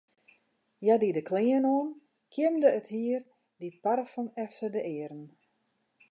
Hja 0.83 0.95
die 1.01 1.13
de 1.17 1.23
klean 1.29 1.65
oan, 1.75 1.89
kjimde 2.33 2.69
it 2.79 2.87
hier, 2.95 3.21
die 3.61 3.71
parfum 3.83 4.27
efter 4.45 4.69
de 4.75 4.81
earen. 4.95 5.23